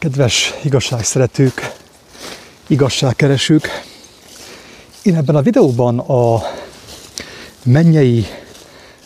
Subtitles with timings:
[0.00, 1.72] Kedves igazságszeretők,
[2.66, 3.68] igazságkeresők!
[5.02, 6.42] Én ebben a videóban a
[7.62, 8.26] mennyei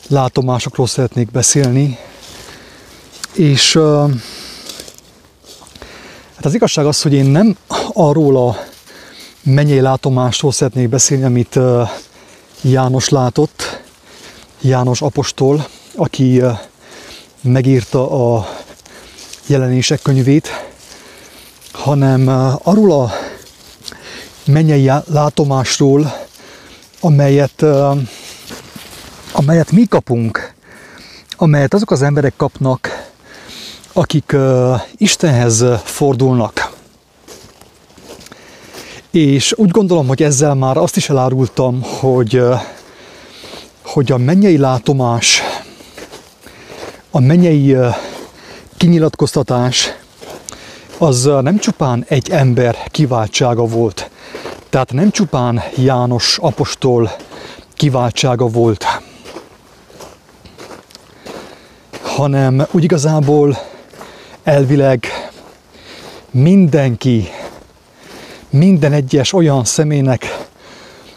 [0.09, 1.99] látomásokról szeretnék beszélni,
[3.33, 3.79] és
[6.35, 7.57] hát az igazság az, hogy én nem
[7.93, 8.57] arról a
[9.43, 11.59] mennyei látomásról szeretnék beszélni, amit
[12.61, 13.83] János látott,
[14.61, 16.43] János apostol, aki
[17.41, 18.49] megírta a
[19.47, 20.73] jelenések könyvét,
[21.75, 22.29] hanem
[22.63, 23.11] arról a
[24.47, 26.15] mennyei látomásról,
[27.01, 27.65] amelyet,
[29.33, 30.55] amelyet mi kapunk,
[31.37, 33.11] amelyet azok az emberek kapnak,
[33.93, 34.37] akik
[34.97, 36.73] Istenhez fordulnak.
[39.11, 42.43] És úgy gondolom, hogy ezzel már azt is elárultam, hogy,
[43.85, 45.43] hogy a mennyei látomás,
[47.11, 47.77] a mennyei
[48.77, 49.95] kinyilatkoztatás
[50.99, 54.11] az nem csupán egy ember kiváltsága volt,
[54.71, 57.11] tehát nem csupán János apostol
[57.75, 58.85] kiváltsága volt,
[62.03, 63.59] hanem úgy igazából
[64.43, 65.07] elvileg
[66.31, 67.29] mindenki,
[68.51, 70.47] minden egyes olyan személynek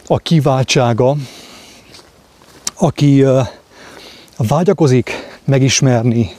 [0.07, 1.15] a kiváltsága,
[2.73, 3.25] aki
[4.37, 5.11] vágyakozik
[5.45, 6.35] megismerni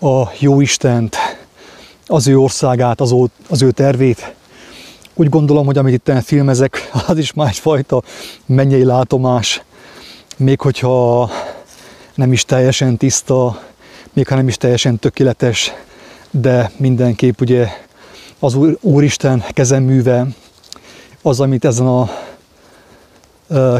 [0.00, 1.16] a jó Istent,
[2.08, 3.14] az ő országát, az
[3.48, 4.34] az ő tervét.
[5.14, 8.02] Úgy gondolom, hogy amit itt filmezek, az is már egyfajta
[8.46, 9.62] mennyei látomás,
[10.36, 11.30] még hogyha
[12.14, 13.62] nem is teljesen tiszta,
[14.12, 15.72] még ha nem is teljesen tökéletes,
[16.30, 17.68] de mindenképp ugye
[18.38, 20.26] az Úr, Úristen kezeműve,
[21.22, 22.08] az, amit ezen a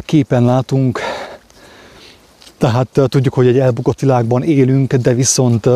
[0.00, 1.00] képen látunk,
[2.58, 5.68] tehát tudjuk, hogy egy elbukott világban élünk, de viszont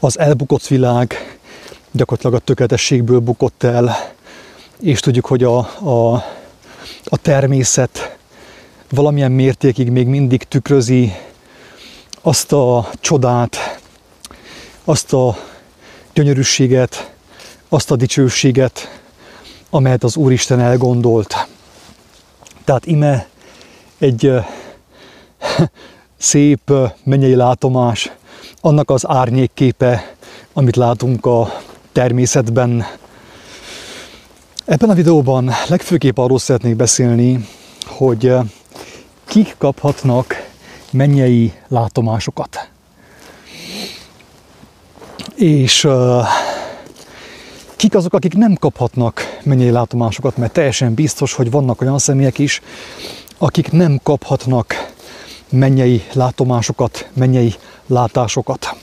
[0.00, 1.38] az elbukott világ
[1.90, 3.96] gyakorlatilag a tökéletességből bukott el,
[4.80, 6.14] és tudjuk, hogy a, a,
[7.04, 8.18] a természet
[8.90, 11.12] valamilyen mértékig még mindig tükrözi
[12.20, 13.80] azt a csodát,
[14.84, 15.36] azt a
[16.12, 17.12] gyönyörűséget,
[17.68, 19.00] azt a dicsőséget,
[19.70, 21.48] amelyet az Úristen elgondolt.
[22.64, 23.28] Tehát ime
[23.98, 24.32] egy
[26.18, 26.72] szép
[27.04, 28.10] mennyei látomás,
[28.60, 30.14] annak az árnyékképe,
[30.52, 31.60] amit látunk a
[31.92, 32.84] természetben.
[34.64, 37.48] Ebben a videóban legfőképp arról szeretnék beszélni,
[37.86, 38.42] hogy eh,
[39.24, 40.48] kik kaphatnak
[40.90, 42.68] mennyei látomásokat.
[45.34, 46.26] És uh,
[47.76, 52.60] kik azok, akik nem kaphatnak mennyei látomásokat, mert teljesen biztos, hogy vannak olyan személyek is,
[53.38, 54.92] akik nem kaphatnak
[55.50, 57.54] mennyei látomásokat, mennyei
[57.90, 58.76] látásokat.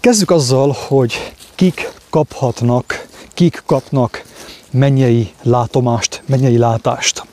[0.00, 4.24] Kezdjük azzal, hogy kik kaphatnak, kik kapnak
[4.70, 7.24] mennyei látomást, mennyei látást.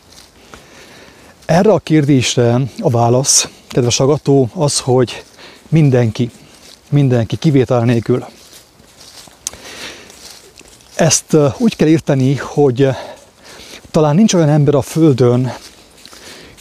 [1.46, 5.24] Erre a kérdésre a válasz, kedves agató, az, hogy
[5.70, 6.32] mindenki,
[6.90, 8.26] mindenki kivétel nélkül.
[10.96, 12.90] Ezt úgy kell érteni, hogy
[13.92, 15.54] talán nincs olyan ember a Földön,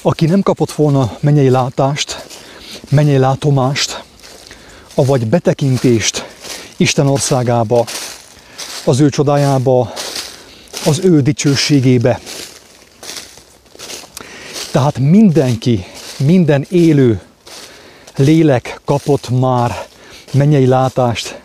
[0.03, 2.32] aki nem kapott volna mennyei látást,
[2.93, 4.03] mennyei látomást,
[4.95, 6.27] avagy betekintést
[6.77, 7.87] Isten országába,
[8.85, 9.93] az ő csodájába,
[10.85, 12.21] az ő dicsőségébe.
[14.71, 15.85] Tehát mindenki,
[16.17, 17.21] minden élő
[18.17, 19.87] lélek kapott már
[20.33, 21.41] mennyei látást,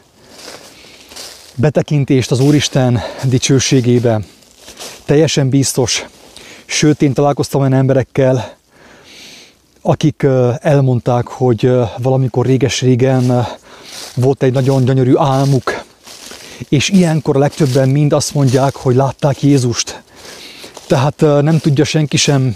[1.55, 4.21] betekintést az Úristen dicsőségébe.
[5.05, 6.05] Teljesen biztos,
[6.69, 8.56] Sőt, én találkoztam olyan emberekkel,
[9.87, 10.25] akik
[10.59, 13.47] elmondták, hogy valamikor réges-régen
[14.15, 15.83] volt egy nagyon gyönyörű álmuk,
[16.69, 20.01] és ilyenkor a legtöbben mind azt mondják, hogy látták Jézust.
[20.87, 22.55] Tehát nem tudja senki sem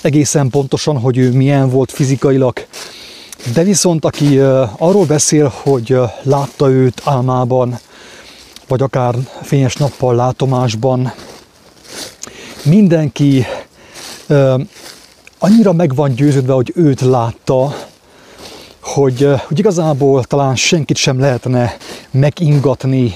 [0.00, 2.66] egészen pontosan, hogy ő milyen volt fizikailag.
[3.52, 4.38] De viszont aki
[4.78, 7.78] arról beszél, hogy látta őt álmában,
[8.68, 11.12] vagy akár fényes nappal látomásban,
[12.62, 13.46] mindenki
[15.42, 17.74] annyira meg van győződve, hogy őt látta,
[18.80, 21.76] hogy, uh, hogy igazából talán senkit sem lehetne
[22.10, 23.14] megingatni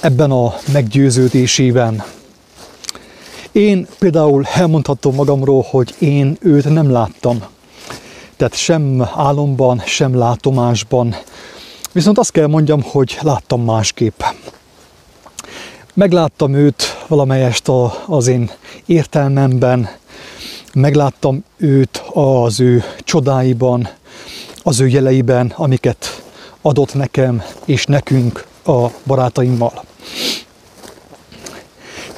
[0.00, 2.02] ebben a meggyőződésében.
[3.52, 7.42] Én például elmondhatom magamról, hogy én őt nem láttam.
[8.36, 11.16] Tehát sem álomban, sem látomásban.
[11.92, 14.22] Viszont azt kell mondjam, hogy láttam másképp.
[15.94, 17.68] Megláttam őt valamelyest
[18.06, 18.50] az én
[18.86, 19.88] értelmemben,
[20.74, 23.88] megláttam őt az ő csodáiban,
[24.62, 26.22] az ő jeleiben, amiket
[26.62, 29.84] adott nekem és nekünk a barátaimmal.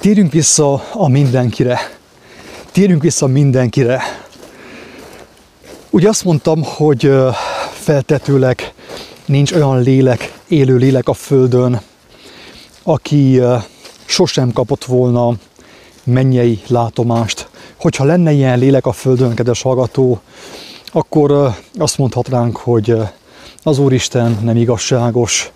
[0.01, 1.79] Térjünk vissza a mindenkire.
[2.73, 4.03] Térjünk vissza mindenkire.
[5.91, 7.13] Ugye azt mondtam, hogy
[7.73, 8.73] feltetőleg
[9.25, 11.81] nincs olyan lélek, élő lélek a Földön,
[12.83, 13.41] aki
[14.05, 15.35] sosem kapott volna
[16.05, 17.44] mennyei látomást.
[17.85, 20.21] Hogyha lenne ilyen lélek a Földön, kedves hallgató,
[20.87, 22.97] akkor azt mondhatnánk, hogy
[23.63, 25.53] az Úristen nem igazságos,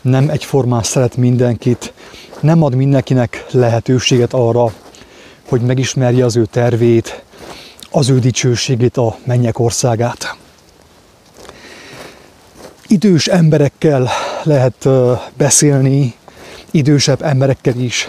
[0.00, 1.92] nem egyformán szeret mindenkit,
[2.40, 4.72] nem ad mindenkinek lehetőséget arra,
[5.48, 7.24] hogy megismerje az ő tervét,
[7.90, 10.36] az ő dicsőségét, a mennyek országát.
[12.86, 14.08] Idős emberekkel
[14.42, 14.88] lehet
[15.36, 16.14] beszélni,
[16.70, 18.08] idősebb emberekkel is,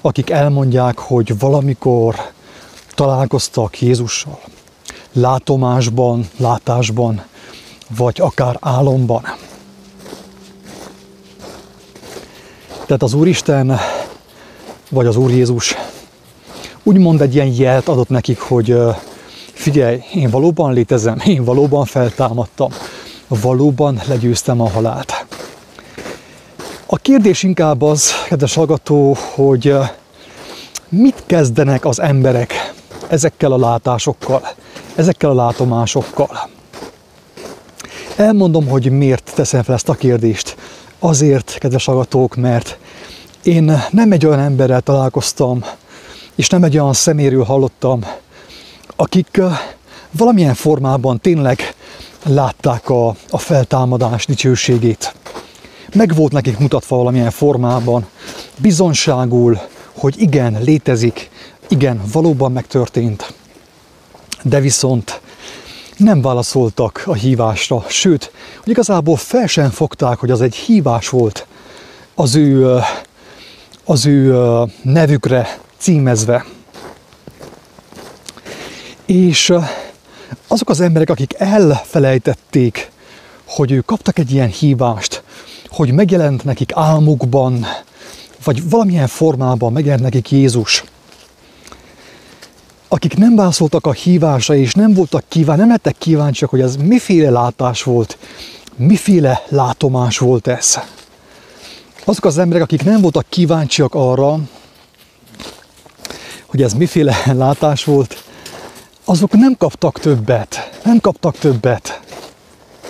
[0.00, 2.14] akik elmondják, hogy valamikor
[2.94, 4.40] találkoztak Jézussal,
[5.12, 7.22] látomásban, látásban,
[7.96, 9.22] vagy akár álomban.
[12.86, 13.78] Tehát az Úristen,
[14.90, 15.76] vagy az Úr Jézus
[16.82, 18.76] úgymond egy ilyen jelt adott nekik, hogy
[19.52, 22.70] figyelj, én valóban létezem, én valóban feltámadtam,
[23.28, 25.26] valóban legyőztem a halált.
[26.86, 29.74] A kérdés inkább az, kedves hallgató, hogy
[30.88, 32.71] mit kezdenek az emberek
[33.12, 34.48] ezekkel a látásokkal,
[34.94, 36.50] ezekkel a látomásokkal.
[38.16, 40.56] Elmondom, hogy miért teszem fel ezt a kérdést.
[40.98, 42.78] Azért, kedves hallgatók, mert
[43.42, 45.64] én nem egy olyan emberrel találkoztam,
[46.34, 48.04] és nem egy olyan szeméről hallottam,
[48.96, 49.40] akik
[50.10, 51.74] valamilyen formában tényleg
[52.24, 55.14] látták a, a feltámadás dicsőségét.
[55.94, 58.06] Meg volt nekik mutatva valamilyen formában,
[58.56, 59.60] bizonságul,
[59.92, 61.30] hogy igen, létezik,
[61.72, 63.32] igen, valóban megtörtént.
[64.42, 65.20] De viszont
[65.96, 68.30] nem válaszoltak a hívásra, sőt,
[68.60, 71.46] hogy igazából fel sem fogták, hogy az egy hívás volt
[72.14, 72.78] az ő,
[73.84, 74.34] az ő
[74.82, 76.44] nevükre címezve.
[79.06, 79.52] És
[80.46, 82.90] azok az emberek, akik elfelejtették,
[83.44, 85.22] hogy ők kaptak egy ilyen hívást,
[85.68, 87.66] hogy megjelent nekik álmukban,
[88.44, 90.84] vagy valamilyen formában megjelent nekik Jézus,
[92.92, 97.30] akik nem válaszoltak a hívásra, és nem voltak kíván, nem lettek kíváncsiak, hogy ez miféle
[97.30, 98.18] látás volt,
[98.76, 100.78] miféle látomás volt ez.
[102.04, 104.38] Azok az emberek, akik nem voltak kíváncsiak arra,
[106.46, 108.24] hogy ez miféle látás volt,
[109.04, 110.80] azok nem kaptak többet.
[110.84, 112.00] Nem kaptak többet.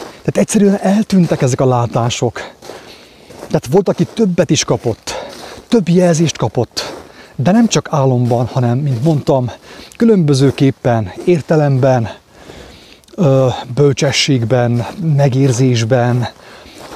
[0.08, 2.50] Tehát egyszerűen eltűntek ezek a látások.
[3.38, 5.14] Tehát volt, aki többet is kapott.
[5.68, 7.00] Több jelzést kapott.
[7.36, 9.50] De nem csak álomban, hanem, mint mondtam,
[9.96, 12.10] különbözőképpen, értelemben,
[13.74, 14.86] bölcsességben,
[15.16, 16.28] megérzésben,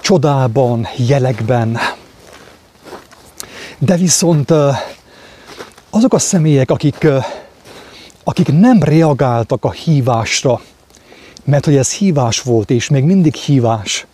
[0.00, 1.78] csodában, jelekben.
[3.78, 4.52] De viszont
[5.90, 7.06] azok a személyek, akik,
[8.25, 10.60] akik nem reagáltak a hívásra,
[11.44, 14.06] mert hogy ez hívás volt, és még mindig hívás,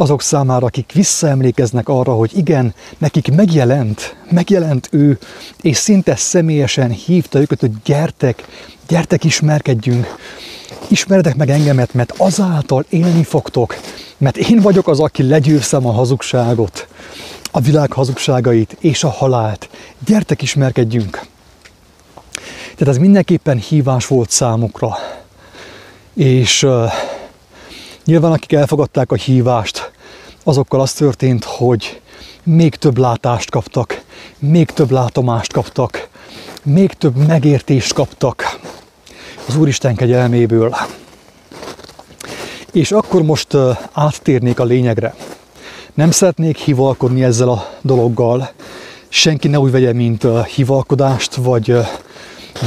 [0.00, 5.18] azok számára, akik visszaemlékeznek arra, hogy igen, nekik megjelent, megjelent ő,
[5.60, 8.44] és szinte személyesen hívta őket, hogy gyertek,
[8.88, 10.16] gyertek ismerkedjünk,
[10.88, 13.76] ismertek meg engemet, mert azáltal élni fogtok,
[14.18, 16.88] mert én vagyok az, aki legyőztem a hazugságot,
[17.50, 19.68] a világ hazugságait és a halált.
[20.04, 21.26] Gyertek ismerkedjünk!
[22.76, 24.98] Tehát ez mindenképpen hívás volt számukra.
[26.14, 26.92] És uh,
[28.04, 29.89] nyilván akik elfogadták a hívást,
[30.44, 32.00] azokkal az történt, hogy
[32.42, 34.02] még több látást kaptak,
[34.38, 36.08] még több látomást kaptak,
[36.62, 38.60] még több megértést kaptak
[39.48, 40.76] az Úristen kegyelméből.
[42.72, 43.56] És akkor most
[43.92, 45.14] áttérnék a lényegre.
[45.94, 48.50] Nem szeretnék hivalkodni ezzel a dologgal.
[49.08, 51.76] Senki ne úgy vegye, mint hivalkodást, vagy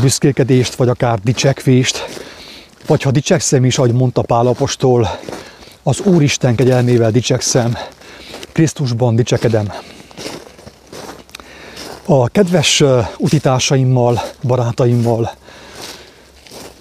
[0.02, 2.06] büszkékedést, vagy akár dicsekvést.
[2.88, 5.20] Vagy ha dicsekszem is, ahogy mondta Pálapostól,
[5.84, 7.78] az Úristen kegyelmével dicsekszem,
[8.52, 9.72] Krisztusban dicsekedem.
[12.06, 12.84] A kedves
[13.18, 15.32] utitársaimmal, barátaimmal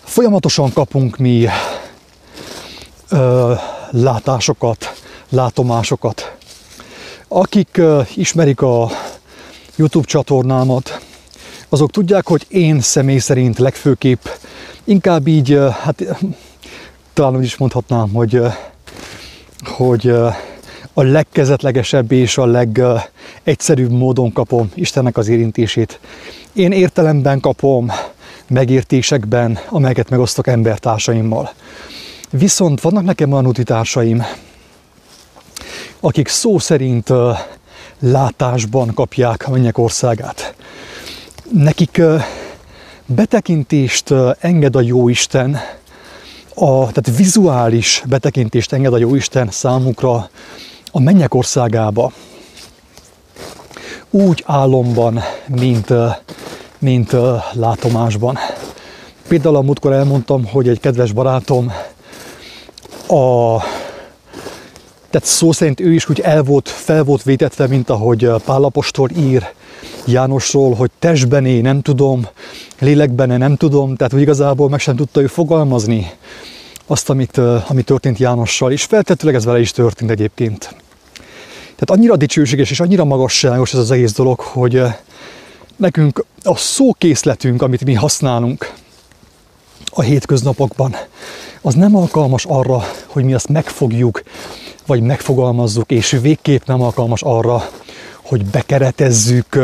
[0.05, 1.47] folyamatosan kapunk mi
[3.09, 3.55] ö,
[3.91, 6.37] látásokat, látomásokat.
[7.29, 8.91] Akik uh, ismerik a
[9.77, 11.01] YouTube csatornámat,
[11.69, 14.25] azok tudják, hogy én személy szerint legfőképp
[14.85, 16.05] inkább így, hát
[17.15, 18.41] talán úgy is mondhatnám, hogy,
[19.65, 20.09] hogy
[20.95, 26.01] a legkezetlegesebb és a legegyszerűbb módon kapom Istennek az érintését.
[26.53, 27.91] Én értelemben kapom,
[28.47, 31.53] megértésekben, amelyeket megosztok embertársaimmal.
[32.31, 34.23] Viszont vannak nekem olyan utitársaim,
[36.01, 37.09] akik szó szerint
[37.99, 40.55] látásban kapják a mennyek országát.
[41.53, 42.03] Nekik
[43.07, 45.59] betekintést enged a Jóisten,
[46.55, 50.29] a, tehát vizuális betekintést enged a Jóisten számukra
[50.91, 52.13] a mennyek országába.
[54.11, 55.89] Úgy álomban, mint,
[56.79, 57.17] mint
[57.53, 58.39] látomásban.
[59.29, 61.73] Például a múltkor elmondtam, hogy egy kedves barátom
[63.09, 63.59] a
[65.11, 69.53] tehát szó szerint ő is úgy el volt, fel volt vétetve, mint ahogy Pálapostól ír
[70.07, 72.27] Jánosról, hogy testben én nem tudom,
[72.79, 76.11] lélekben én nem tudom, tehát hogy igazából meg sem tudta ő fogalmazni
[76.87, 80.75] azt, amit, ami történt Jánossal, és feltetőleg ez vele is történt egyébként.
[81.75, 84.83] Tehát annyira dicsőséges és annyira magasságos ez az egész dolog, hogy
[85.77, 88.73] nekünk a szókészletünk, amit mi használunk
[89.91, 90.97] a hétköznapokban,
[91.63, 94.23] az nem alkalmas arra, hogy mi azt megfogjuk,
[94.87, 97.69] vagy megfogalmazzuk, és végképp nem alkalmas arra,
[98.23, 99.59] hogy bekeretezzük,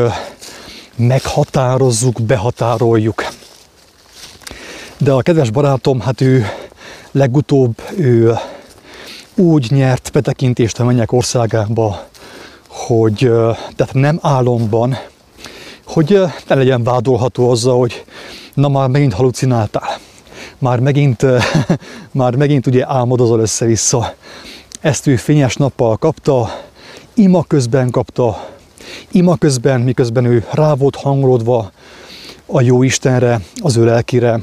[0.97, 3.25] meghatározzuk, behatároljuk.
[4.99, 6.47] De a kedves barátom, hát ő
[7.13, 8.35] legutóbb ő
[9.35, 12.07] úgy nyert betekintést a mennyek országába,
[12.69, 13.19] hogy
[13.77, 14.99] tehát nem álomban,
[15.87, 18.05] hogy ne legyen vádolható azzal, hogy
[18.55, 19.99] na már megint halucináltál,
[20.59, 21.27] már megint,
[22.11, 24.15] már megint ugye álmodozol össze-vissza.
[24.81, 26.51] Ezt ő fényes nappal kapta,
[27.19, 28.49] ima közben kapta,
[29.11, 31.71] ima közben, miközben ő rá volt hangolódva
[32.47, 34.41] a jó Istenre, az ő lelkire.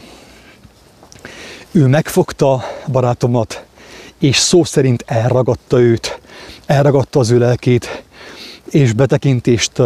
[1.71, 3.65] Ő megfogta barátomat,
[4.19, 6.19] és szó szerint elragadta őt,
[6.65, 8.03] elragadta az ő lelkét,
[8.69, 9.81] és betekintést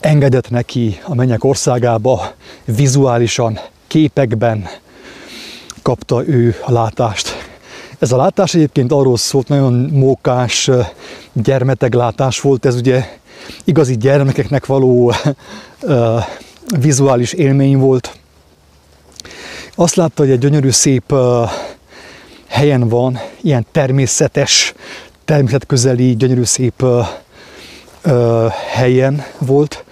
[0.00, 4.68] engedett neki a mennyek országába, vizuálisan, képekben
[5.82, 7.35] kapta ő a látást.
[7.98, 10.70] Ez a látás egyébként arról szólt, nagyon mókás
[11.32, 13.18] gyermeteglátás volt, ez ugye
[13.64, 15.12] igazi gyermekeknek való
[16.78, 18.18] vizuális élmény volt.
[19.74, 21.14] Azt látta, hogy egy gyönyörű, szép
[22.46, 24.74] helyen van, ilyen természetes,
[25.24, 26.84] természetközeli, gyönyörű, szép
[28.72, 29.84] helyen volt,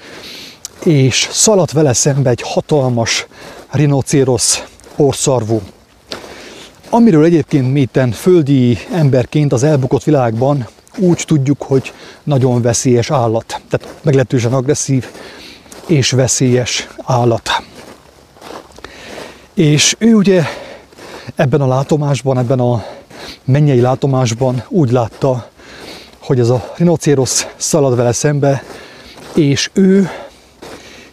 [0.84, 3.26] és szaladt vele szembe egy hatalmas
[3.70, 4.64] rinocérosz
[4.96, 5.60] orszarvú
[6.94, 13.46] amiről egyébként mi itten földi emberként az elbukott világban úgy tudjuk, hogy nagyon veszélyes állat.
[13.46, 15.06] Tehát meglehetősen agresszív
[15.86, 17.48] és veszélyes állat.
[19.54, 20.42] És ő ugye
[21.34, 22.84] ebben a látomásban, ebben a
[23.44, 25.48] mennyei látomásban úgy látta,
[26.18, 28.62] hogy ez a rinocérosz szalad vele szembe,
[29.34, 30.10] és ő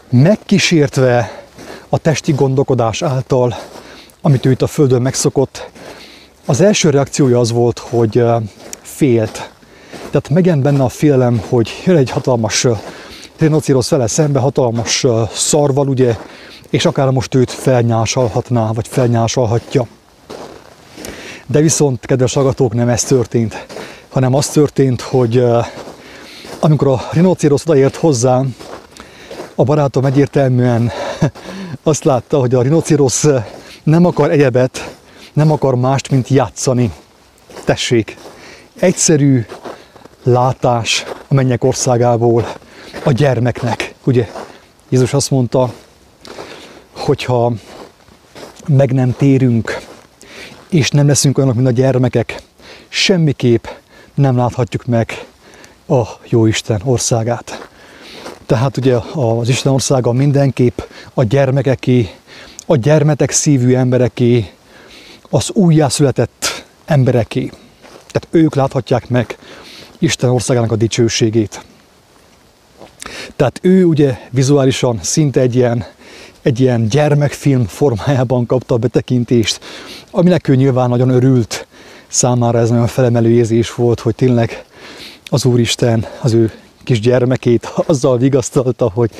[0.09, 1.43] megkísértve
[1.89, 3.55] a testi gondolkodás által
[4.21, 5.69] amit ő itt a Földön megszokott,
[6.45, 8.23] az első reakciója az volt, hogy
[8.81, 9.51] félt.
[9.91, 12.67] Tehát megjelent benne a félelem, hogy jön egy hatalmas
[13.37, 16.15] rinocérosz vele szembe, hatalmas szarval, ugye,
[16.69, 19.87] és akár most őt felnyásalhatná, vagy felnyásalhatja.
[21.47, 23.65] De viszont, kedves hallgatók, nem ez történt,
[24.09, 25.43] hanem az történt, hogy
[26.59, 28.55] amikor a rinocérosz odaért hozzám,
[29.55, 30.91] a barátom egyértelműen
[31.83, 33.25] azt látta, hogy a rinocérosz
[33.83, 34.95] nem akar egyebet,
[35.33, 36.91] nem akar mást, mint játszani.
[37.65, 38.17] Tessék,
[38.79, 39.45] egyszerű
[40.23, 42.47] látás a mennyek országából
[43.03, 43.93] a gyermeknek.
[44.03, 44.29] Ugye
[44.89, 45.73] Jézus azt mondta,
[46.95, 47.53] hogyha
[48.67, 49.79] meg nem térünk,
[50.69, 52.41] és nem leszünk olyanok, mint a gyermekek,
[52.87, 53.65] semmiképp
[54.13, 55.25] nem láthatjuk meg
[55.87, 57.69] a Jóisten országát.
[58.45, 60.79] Tehát ugye az Isten országa mindenképp
[61.13, 62.09] a gyermekeké,
[62.65, 64.51] a gyermetek szívű embereké,
[65.29, 67.51] az újjászületett embereké.
[68.07, 69.37] Tehát ők láthatják meg
[69.99, 71.65] Isten országának a dicsőségét.
[73.35, 75.85] Tehát ő ugye vizuálisan szinte egy ilyen,
[76.41, 79.59] egy ilyen gyermekfilm formájában kapta a betekintést,
[80.11, 81.67] aminek ő nyilván nagyon örült.
[82.07, 84.65] Számára ez nagyon felemelő érzés volt, hogy tényleg
[85.25, 86.51] az Úristen az ő
[86.83, 89.11] kis gyermekét azzal vigasztalta, hogy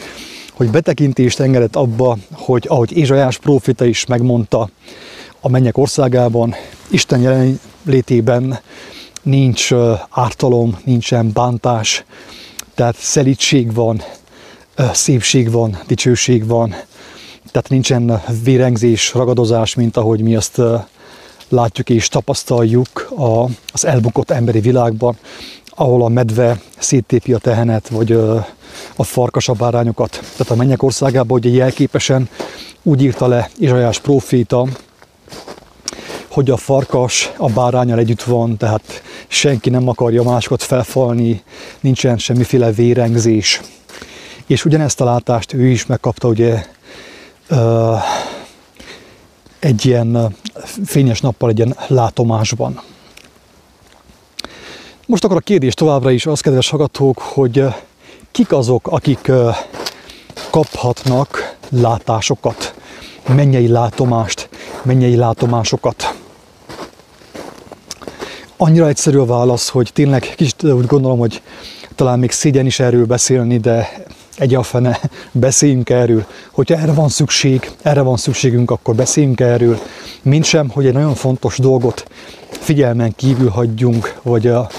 [0.54, 4.70] hogy betekintést engedett abba, hogy ahogy Ézsajás prófita is megmondta,
[5.42, 6.56] a mennyek országában,
[6.90, 8.60] Isten jelenlétében
[9.22, 9.70] nincs
[10.10, 12.04] ártalom, nincsen bántás,
[12.76, 14.02] tehát szelítség van,
[14.94, 16.70] szépség van, dicsőség van,
[17.52, 20.62] tehát nincsen vérengzés, ragadozás, mint ahogy mi azt
[21.50, 23.14] látjuk és tapasztaljuk
[23.74, 25.18] az elbukott emberi világban,
[25.76, 28.12] ahol a medve széttépi a tehenet, vagy
[28.96, 30.10] a farkasabb bárányokat.
[30.12, 32.30] Tehát a mennyek országában ugye jelképesen
[32.84, 34.68] úgy írta le Izsajás próféta,
[36.28, 41.42] hogy a farkas a bárányal együtt van, tehát senki nem akarja másokat felfalni,
[41.80, 43.62] nincsen semmiféle vérengzés.
[44.46, 46.66] És ugyanezt a látást ő is megkapta ugye
[49.60, 50.36] egy ilyen
[50.86, 52.82] fényes nappal, egy ilyen látomásban.
[55.12, 57.64] Most akkor a kérdés továbbra is az, kedves hallgatók, hogy
[58.32, 59.32] kik azok, akik
[60.50, 62.74] kaphatnak látásokat,
[63.28, 64.50] mennyei látomást,
[64.84, 66.16] mennyei látomásokat.
[68.58, 71.42] Annyira egyszerű a válasz, hogy tényleg kicsit úgy gondolom, hogy
[71.96, 74.04] talán még szégyen is erről beszélni, de
[74.38, 74.98] egyáltalán
[75.32, 76.26] beszéljünk erről.
[76.52, 79.80] Hogyha erre van szükség, erre van szükségünk, akkor beszéljünk erről.
[80.22, 82.06] Mint sem, hogy egy nagyon fontos dolgot
[82.50, 84.70] figyelmen kívül hagyjunk, vagy a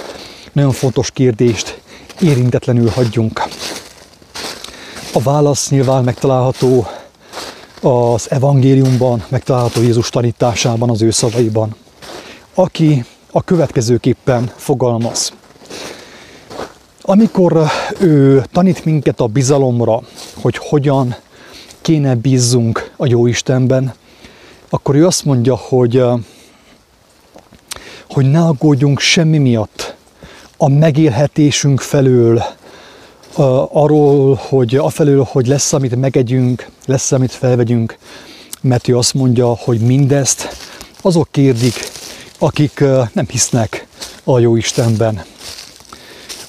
[0.53, 1.81] nagyon fontos kérdést
[2.21, 3.43] érintetlenül hagyjunk.
[5.13, 6.87] A válasz nyilván megtalálható
[7.81, 11.75] az evangéliumban, megtalálható Jézus tanításában, az ő szavaiban,
[12.55, 15.33] aki a következőképpen fogalmaz.
[17.01, 17.57] Amikor
[17.99, 20.01] ő tanít minket a bizalomra,
[20.35, 21.17] hogy hogyan
[21.81, 23.95] kéne bízzunk a jó Istenben,
[24.69, 26.05] akkor ő azt mondja, hogy,
[28.11, 29.95] hogy ne aggódjunk semmi miatt
[30.63, 32.43] a megélhetésünk felől,
[33.73, 37.99] arról, hogy afelől, hogy lesz, amit megegyünk, lesz, amit felvegyünk,
[38.61, 40.49] mert ő azt mondja, hogy mindezt
[41.01, 41.91] azok kérdik,
[42.39, 43.87] akik nem hisznek
[44.25, 45.25] a jó Istenben.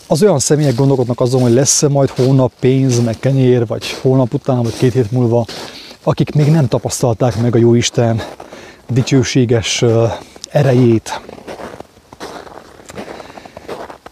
[0.07, 4.63] Az olyan személyek gondolkodnak azon, hogy lesz-e majd hónap pénz, meg kenyér, vagy hónap után,
[4.63, 5.45] vagy két hét múlva,
[6.03, 8.21] akik még nem tapasztalták meg a jó Isten
[8.89, 9.83] dicsőséges
[10.51, 11.21] erejét.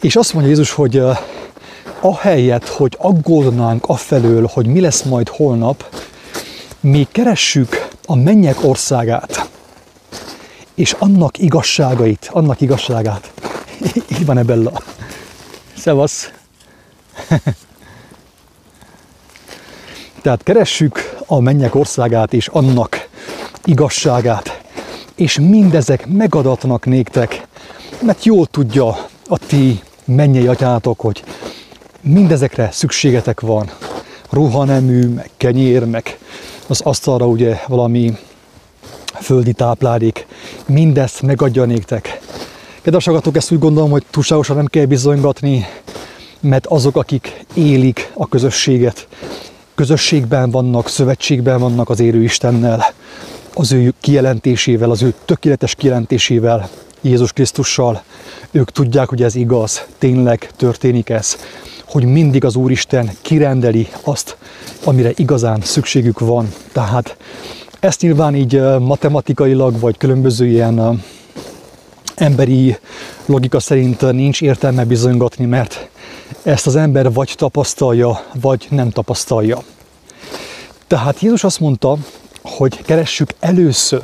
[0.02, 1.04] És azt mondja Jézus, hogy
[2.00, 5.96] ahelyett, hogy aggódnánk afelől, hogy mi lesz majd holnap,
[6.80, 9.50] mi keressük a mennyek országát,
[10.76, 13.32] és annak igazságait, annak igazságát.
[14.12, 14.82] Így van-e Bella?
[15.78, 16.32] Szevasz!
[20.22, 23.10] Tehát keressük a mennyek országát és annak
[23.64, 24.62] igazságát,
[25.16, 27.48] és mindezek megadatnak néktek,
[28.02, 28.88] mert jól tudja
[29.28, 29.82] a ti
[30.16, 31.24] mennyei atyátok, hogy
[32.02, 33.70] mindezekre szükségetek van.
[34.30, 36.18] Ruhanemű, meg kenyér, meg
[36.68, 38.18] az asztalra ugye valami
[39.22, 40.26] földi táplálék,
[40.66, 42.20] mindezt megadja néktek.
[42.82, 45.66] Kedves agatok, ezt úgy gondolom, hogy túlságosan nem kell bizonygatni,
[46.40, 49.08] mert azok, akik élik a közösséget,
[49.76, 52.86] közösségben vannak, szövetségben vannak az érő Istennel,
[53.54, 56.70] az ő kijelentésével, az ő tökéletes kijelentésével,
[57.02, 58.04] Jézus Krisztussal,
[58.52, 61.38] ők tudják, hogy ez igaz, tényleg történik ez,
[61.86, 64.38] hogy mindig az Úristen kirendeli azt,
[64.84, 66.54] amire igazán szükségük van.
[66.72, 67.18] Tehát
[67.80, 71.04] ezt nyilván így matematikailag, vagy különböző ilyen
[72.16, 72.78] emberi
[73.26, 75.90] logika szerint nincs értelme bizonygatni, mert
[76.44, 79.64] ezt az ember vagy tapasztalja, vagy nem tapasztalja.
[80.88, 81.98] Tehát Jézus azt mondta,
[82.42, 84.04] hogy keressük először,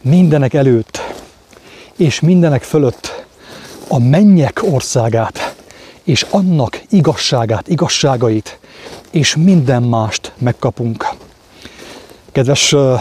[0.00, 1.00] mindenek előtt,
[1.96, 3.19] és mindenek fölött
[3.92, 5.54] a mennyek országát,
[6.02, 8.58] és annak igazságát, igazságait,
[9.10, 11.08] és minden mást megkapunk.
[12.32, 13.00] Kedves uh,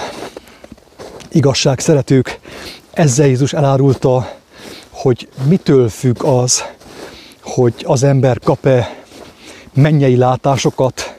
[1.32, 2.40] igazság szeretők,
[2.94, 4.32] ezzel Jézus elárulta,
[4.90, 6.64] hogy mitől függ az,
[7.42, 8.96] hogy az ember kap-e
[9.74, 11.18] mennyei látásokat,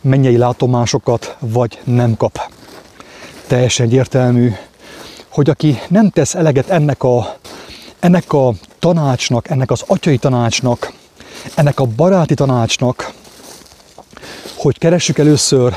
[0.00, 2.40] mennyei látomásokat, vagy nem kap.
[3.46, 4.52] Teljesen egyértelmű,
[5.28, 7.36] hogy aki nem tesz eleget ennek a,
[7.98, 10.92] ennek a tanácsnak, ennek az atyai tanácsnak,
[11.54, 13.12] ennek a baráti tanácsnak,
[14.56, 15.76] hogy keressük először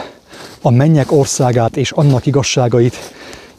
[0.62, 2.96] a mennyek országát és annak igazságait,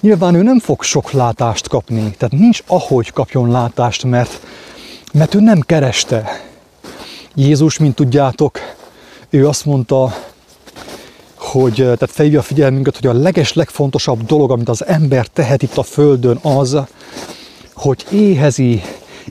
[0.00, 4.40] nyilván ő nem fog sok látást kapni, tehát nincs ahogy kapjon látást, mert,
[5.12, 6.40] mert ő nem kereste.
[7.34, 8.58] Jézus, mint tudjátok,
[9.30, 10.14] ő azt mondta,
[11.34, 15.76] hogy tehát felhívja a figyelmünket, hogy a leges, legfontosabb dolog, amit az ember tehet itt
[15.76, 16.76] a Földön az,
[17.74, 18.82] hogy éhezi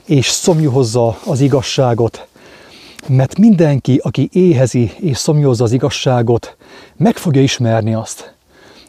[0.04, 2.26] és szomjuhozza az igazságot,
[3.06, 6.56] mert mindenki, aki éhezi és szomjózza az igazságot,
[6.96, 8.34] meg fogja ismerni azt.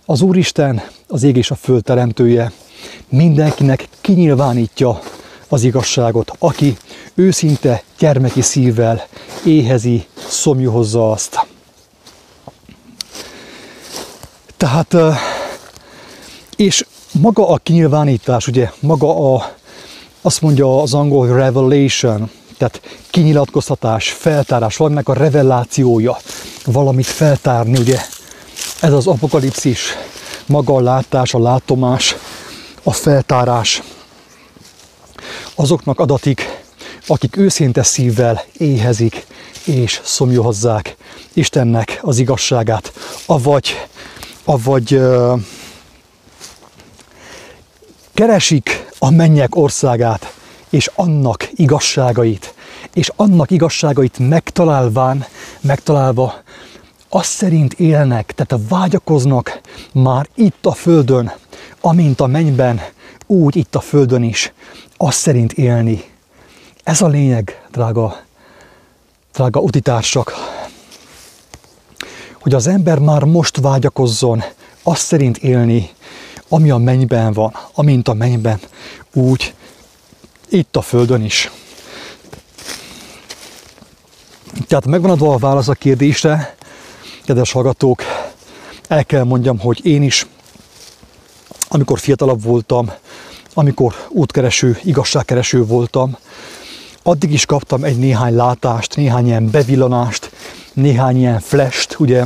[0.05, 2.51] Az Úristen, az ég és a föld teremtője,
[3.09, 4.99] mindenkinek kinyilvánítja
[5.47, 6.77] az igazságot, aki
[7.13, 9.07] őszinte gyermeki szívvel
[9.45, 11.47] éhezi, szomjuhozza azt.
[14.57, 14.95] Tehát,
[16.55, 19.54] és maga a kinyilvánítás, ugye, maga a,
[20.25, 26.17] azt mondja az angol revelation, tehát kinyilatkoztatás, feltárás, valaminek a revelációja,
[26.65, 27.99] valamit feltárni, ugye?
[28.81, 29.81] Ez az apokalipszis,
[30.45, 32.15] maga a látás, a látomás,
[32.83, 33.83] a feltárás.
[35.55, 36.63] Azoknak adatik,
[37.07, 39.25] akik őszinte szívvel éhezik
[39.63, 40.95] és szomjóhozzák
[41.33, 42.93] Istennek az igazságát,
[43.25, 43.87] avagy,
[44.45, 45.39] avagy uh,
[48.15, 50.33] keresik a mennyek országát,
[50.69, 52.53] és annak igazságait,
[52.93, 55.25] és annak igazságait megtalálván,
[55.61, 56.33] megtalálva,
[57.09, 59.61] azt szerint élnek, tehát vágyakoznak
[59.93, 61.31] már itt a földön,
[61.81, 62.81] amint a mennyben,
[63.25, 64.53] úgy itt a földön is,
[64.97, 66.03] azt szerint élni.
[66.83, 68.17] Ez a lényeg, drága,
[69.33, 70.33] drága utitársak,
[72.41, 74.43] hogy az ember már most vágyakozzon
[74.83, 75.89] azt szerint élni,
[76.55, 78.59] ami a mennyben van, amint a mennyben,
[79.13, 79.53] úgy
[80.49, 81.51] itt a földön is.
[84.67, 86.55] Tehát megvan adva a válasz a kérdésre,
[87.25, 88.03] kedves hallgatók,
[88.87, 90.27] el kell mondjam, hogy én is,
[91.67, 92.91] amikor fiatalabb voltam,
[93.53, 96.17] amikor útkereső, igazságkereső voltam,
[97.03, 100.31] addig is kaptam egy néhány látást, néhány ilyen bevillanást,
[100.73, 102.23] néhány ilyen flash ugye,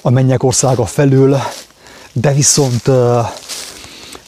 [0.00, 1.40] a mennyek országa felől,
[2.14, 2.88] de viszont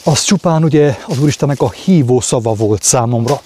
[0.05, 3.41] az csupán ugye az Úristennek a hívó szava volt számomra.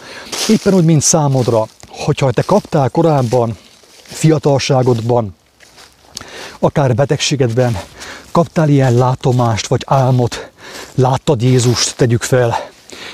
[0.49, 3.57] Éppen úgy, mint számodra, hogyha te kaptál korábban,
[4.03, 5.35] fiatalságodban,
[6.59, 7.79] akár betegségedben,
[8.31, 10.51] kaptál ilyen látomást vagy álmot,
[10.95, 12.69] láttad Jézust, tegyük fel,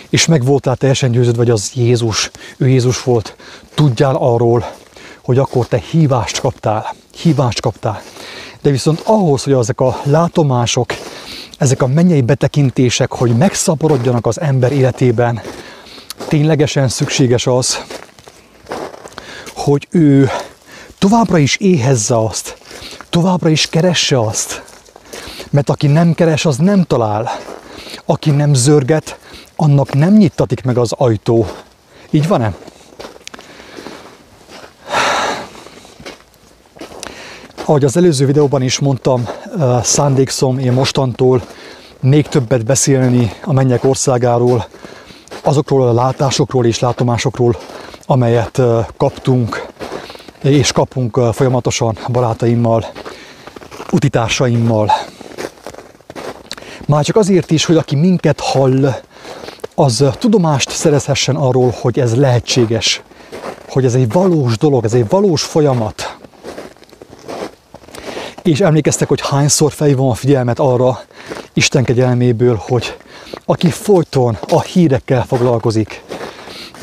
[0.08, 3.36] és meg voltál teljesen győződve, hogy az Jézus, ő Jézus volt,
[3.74, 4.72] tudjál arról,
[5.22, 8.02] hogy akkor te hívást kaptál, hívást kaptál.
[8.62, 10.94] De viszont ahhoz, hogy ezek a látomások,
[11.58, 15.40] ezek a mennyei betekintések, hogy megszaporodjanak az ember életében,
[16.28, 17.84] ténylegesen szükséges az,
[19.54, 20.30] hogy ő
[20.98, 22.56] továbbra is éhezze azt,
[23.10, 24.62] továbbra is keresse azt.
[25.50, 27.30] Mert aki nem keres, az nem talál.
[28.04, 29.18] Aki nem zörget,
[29.56, 31.46] annak nem nyittatik meg az ajtó.
[32.10, 32.54] Így van-e?
[37.68, 39.28] Ahogy az előző videóban is mondtam,
[39.82, 41.42] szándékszom én mostantól
[42.00, 44.66] még többet beszélni a mennyek országáról,
[45.42, 47.56] azokról a látásokról és látomásokról,
[48.06, 48.60] amelyet
[48.96, 49.66] kaptunk
[50.42, 52.86] és kapunk folyamatosan barátaimmal,
[53.92, 54.90] utitársaimmal.
[56.86, 58.94] Már csak azért is, hogy aki minket hall,
[59.74, 63.02] az tudomást szerezhessen arról, hogy ez lehetséges,
[63.68, 66.05] hogy ez egy valós dolog, ez egy valós folyamat.
[68.46, 71.00] És emlékeztek, hogy hányszor felhívom a figyelmet arra
[71.52, 72.96] Isten kegyelméből, hogy
[73.44, 76.02] aki folyton a hírekkel foglalkozik,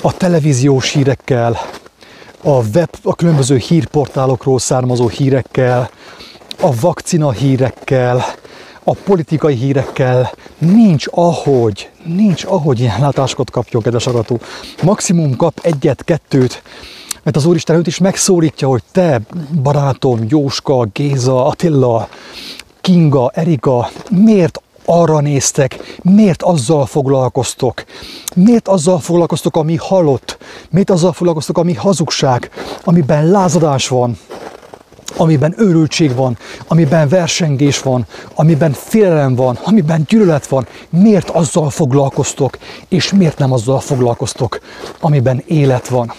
[0.01, 1.59] a televíziós hírekkel,
[2.43, 5.89] a web, a különböző hírportálokról származó hírekkel,
[6.61, 8.25] a vakcina hírekkel,
[8.83, 14.39] a politikai hírekkel, nincs ahogy, nincs ahogy ilyen látásokat kapjon, kedves arató.
[14.81, 16.61] Maximum kap egyet, kettőt,
[17.23, 19.21] mert az Úristen őt is megszólítja, hogy te,
[19.61, 22.07] barátom, Jóska, Géza, Attila,
[22.81, 27.83] Kinga, Erika, miért arra néztek, miért azzal foglalkoztok,
[28.35, 30.37] miért azzal foglalkoztok, ami halott,
[30.69, 32.49] miért azzal foglalkoztok, ami hazugság,
[32.83, 34.17] amiben lázadás van,
[35.17, 38.05] amiben őrültség van, amiben versengés van,
[38.35, 42.57] amiben félelem van, amiben gyűlölet van, miért azzal foglalkoztok,
[42.87, 44.59] és miért nem azzal foglalkoztok,
[44.99, 46.13] amiben élet van.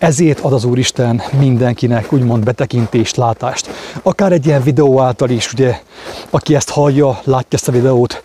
[0.00, 3.70] Ezért ad az Úristen mindenkinek úgymond betekintést, látást.
[4.02, 5.80] Akár egy ilyen videó által is, ugye,
[6.30, 8.22] aki ezt hallja, látja ezt a videót,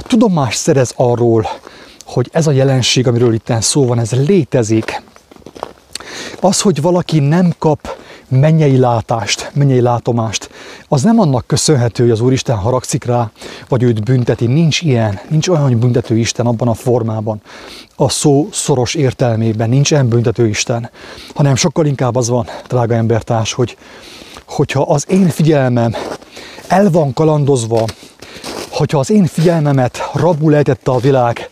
[0.00, 1.46] tudomást szerez arról,
[2.06, 5.02] hogy ez a jelenség, amiről itt szó van, ez létezik.
[6.40, 7.96] Az, hogy valaki nem kap
[8.28, 10.50] mennyei látást, mennyei látomást,
[10.88, 13.30] az nem annak köszönhető, hogy az Úristen haragszik rá,
[13.68, 14.46] vagy őt bünteti.
[14.46, 17.40] Nincs ilyen, nincs olyan, hogy büntető Isten abban a formában,
[17.96, 20.90] a szó szoros értelmében, nincs ilyen büntető Isten,
[21.34, 23.76] hanem sokkal inkább az van, drága embertárs, hogy
[24.46, 25.94] hogyha az én figyelmem
[26.68, 27.84] el van kalandozva,
[28.70, 31.50] hogyha az én figyelmemet rabul ejtette a világ,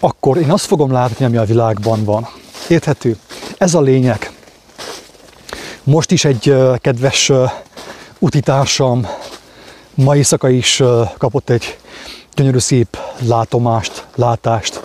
[0.00, 2.28] akkor én azt fogom látni, ami a világban van.
[2.68, 3.16] Érthető?
[3.58, 4.35] Ez a lényeg.
[5.86, 7.32] Most is egy kedves
[8.18, 9.06] utitársam
[9.94, 10.82] ma éjszaka is
[11.18, 11.78] kapott egy
[12.34, 14.82] gyönyörű szép látomást, látást.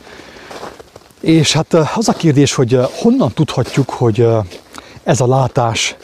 [1.22, 4.28] És hát az a kérdés, hogy honnan tudhatjuk, hogy
[5.04, 5.96] ez a látás,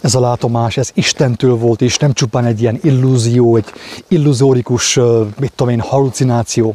[0.00, 3.72] ez a látomás, ez Istentől volt, és nem csupán egy ilyen illúzió, egy
[4.08, 4.98] illuzórikus,
[5.38, 6.74] mit tudom én, halucináció.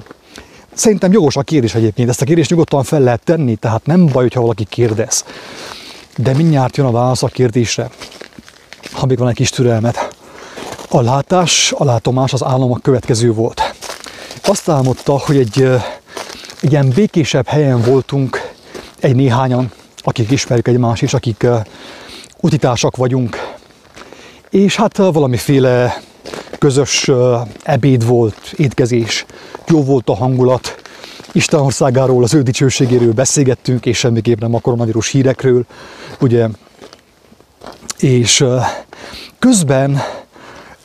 [0.74, 4.30] Szerintem jogos a kérdés egyébként, ezt a kérdést nyugodtan fel lehet tenni, tehát nem baj,
[4.34, 5.26] ha valaki kérdez.
[6.18, 7.90] De mindjárt jön a válasz a kérdésre,
[8.92, 10.16] ha még van egy kis türelmet.
[10.90, 13.74] A látás, a látomás az állam következő volt.
[14.44, 15.62] azt álmodta, hogy egy,
[16.62, 18.52] egy ilyen békésebb helyen voltunk,
[19.00, 21.48] egy néhányan, akik ismerjük egymást, és akik
[22.42, 23.56] utitársak vagyunk,
[24.50, 26.02] és hát valamiféle
[26.58, 27.12] közös
[27.64, 29.26] ebéd volt, étkezés,
[29.68, 30.76] jó volt a hangulat,
[31.36, 35.66] Isten országáról, az ő dicsőségéről beszélgettünk, és semmiképp nem a koronavírus hírekről,
[36.20, 36.48] ugye.
[37.98, 38.46] És
[39.40, 40.02] közben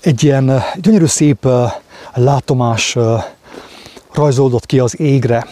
[0.01, 1.49] egy ilyen gyönyörű szép
[2.15, 2.97] látomás
[4.13, 5.47] rajzolódott ki az égre.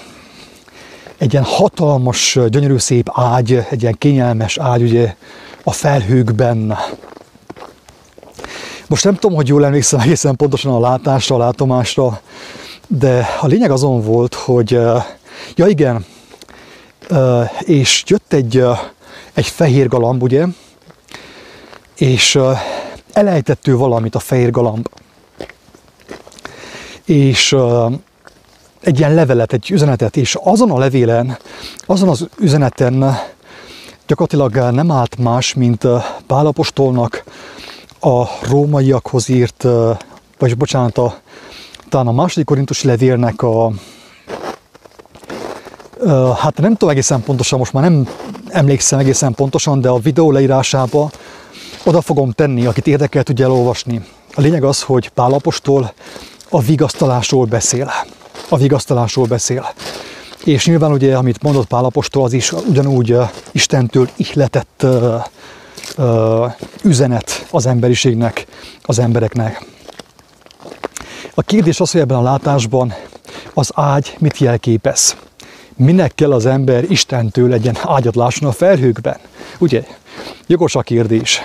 [1.19, 5.15] Egy ilyen hatalmas, gyönyörű szép ágy, egy ilyen kényelmes ágy, ugye
[5.65, 6.77] a felhőkben.
[8.87, 12.21] Most nem tudom, hogy jól emlékszem egészen pontosan a látásra, a látomásra,
[12.89, 14.71] de a lényeg azon volt, hogy
[15.55, 16.05] ja igen,
[17.61, 18.65] és jött egy,
[19.35, 20.47] egy fehér galamb, ugye,
[21.97, 22.39] és
[23.13, 24.89] elejtettő valamit a fehér galamb.
[27.05, 27.57] És
[28.81, 31.39] egy ilyen levelet, egy üzenetet, és azon a levélen,
[31.87, 33.19] azon az üzeneten
[34.07, 35.87] gyakorlatilag nem állt más, mint
[36.27, 37.25] Pálapostolnak
[38.01, 39.67] a rómaiakhoz írt,
[40.39, 41.21] vagy bocsánat, a,
[41.89, 43.73] talán a második korintus levélnek a,
[46.39, 48.09] hát nem tudom egészen pontosan, most már nem
[48.49, 51.11] emlékszem egészen pontosan, de a videó leírásába
[51.85, 54.05] oda fogom tenni, akit érdekel, tudja elolvasni.
[54.35, 55.93] A lényeg az, hogy Pálapostól
[56.49, 57.91] a vigasztalásról beszél.
[58.49, 59.69] A vigasztalásról beszél.
[60.45, 63.17] És nyilván ugye, amit mondott Pálapostól, az is ugyanúgy
[63.53, 65.25] Istentől ihletett uh,
[65.97, 68.47] uh, üzenet az emberiségnek,
[68.83, 69.65] az embereknek.
[71.39, 72.95] A kérdés az, hogy ebben a látásban
[73.55, 75.17] az ágy mit jelképez.
[75.77, 79.17] Minek kell az ember Istentől legyen ágyat lásson a felhőkben?
[79.59, 79.85] Ugye?
[80.47, 81.45] Jogos a kérdés.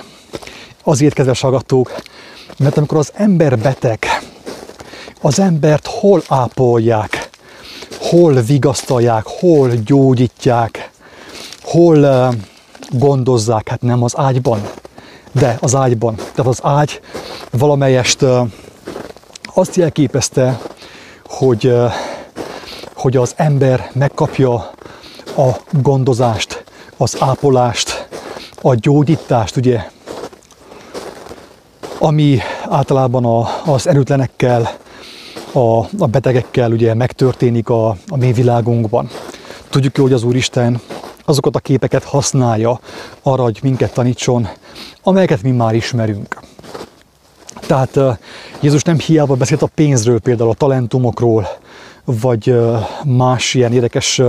[0.84, 1.91] Azért, kedves hallgatók,
[2.58, 4.06] mert amikor az ember beteg,
[5.21, 7.29] az embert hol ápolják,
[7.99, 10.91] hol vigasztalják, hol gyógyítják,
[11.62, 12.29] hol
[12.89, 14.62] gondozzák, hát nem az ágyban,
[15.32, 16.15] de az ágyban.
[16.15, 17.01] Tehát az ágy
[17.51, 18.25] valamelyest
[19.54, 20.60] azt jelképezte,
[21.26, 21.74] hogy,
[22.94, 24.54] hogy az ember megkapja
[25.38, 25.50] a
[25.82, 26.63] gondozást,
[26.98, 28.08] az ápolást,
[28.62, 29.80] a gyógyítást, ugye,
[32.00, 32.39] ami
[32.70, 34.72] általában a, az erőtlenekkel,
[35.52, 39.10] a, a betegekkel ugye megtörténik a, a mi világunkban.
[39.70, 40.82] Tudjuk, hogy az Úristen
[41.26, 42.80] azokat a képeket használja
[43.22, 44.48] arra, hogy minket tanítson,
[45.04, 46.42] amelyeket mi már ismerünk.
[47.67, 47.99] Tehát
[48.60, 51.47] Jézus nem hiába beszélt a pénzről, például a talentumokról,
[52.06, 52.56] vagy
[53.06, 54.21] más ilyen érdekes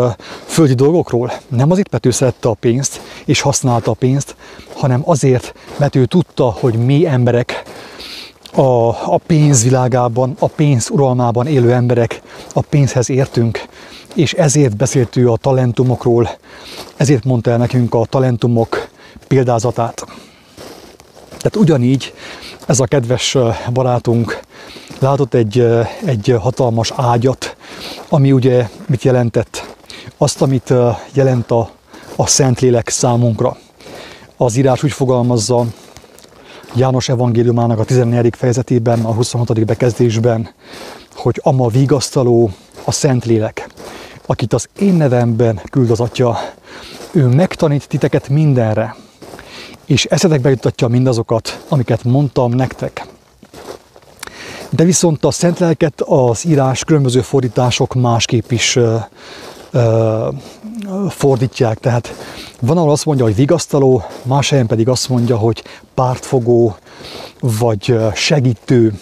[0.44, 1.32] földi dolgokról.
[1.48, 4.36] Nem azért, mert ő szerette a pénzt, és használta a pénzt,
[4.74, 7.62] hanem azért, mert ő tudta, hogy mi emberek
[8.52, 13.64] a, a pénzvilágában, a pénz uralmában élő emberek a pénzhez értünk,
[14.14, 16.30] és ezért beszélt ő a talentumokról,
[16.96, 18.88] ezért mondta el nekünk a talentumok
[19.28, 20.06] példázatát.
[21.28, 22.12] Tehát ugyanígy
[22.66, 23.36] ez a kedves
[23.72, 24.40] barátunk
[24.98, 25.66] látott egy,
[26.04, 27.56] egy hatalmas ágyat,
[28.08, 29.76] ami ugye mit jelentett?
[30.16, 30.72] Azt, amit
[31.12, 31.70] jelent a,
[32.16, 33.56] a Szentlélek számunkra.
[34.36, 35.66] Az írás úgy fogalmazza,
[36.76, 38.34] János evangéliumának a 14.
[38.36, 39.64] fejezetében, a 26.
[39.64, 40.48] bekezdésben,
[41.14, 42.50] hogy ama vigasztaló
[42.84, 43.68] a Szentlélek,
[44.26, 46.38] akit az én nevemben küld az Atya,
[47.12, 48.96] ő megtanít titeket mindenre,
[49.86, 53.06] és eszetekbe jutatja mindazokat, amiket mondtam nektek.
[54.70, 58.96] De viszont a Szent Lelket az írás különböző fordítások másképp is ö,
[59.70, 60.28] ö,
[61.08, 61.78] fordítják.
[61.78, 62.14] Tehát
[62.60, 65.62] van, ahol azt mondja, hogy vigasztaló, más helyen pedig azt mondja, hogy
[65.94, 66.76] pártfogó,
[67.40, 68.98] vagy segítő.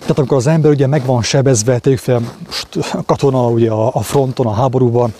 [0.00, 2.68] Tehát amikor az ember ugye meg van sebezve, tegyük fel, most
[3.06, 5.14] katona ugye a fronton, a háborúban,